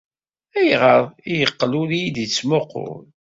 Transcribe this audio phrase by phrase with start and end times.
[0.59, 3.03] Ayɣer ay yeqqel ur iyi-d-yettmuqqul?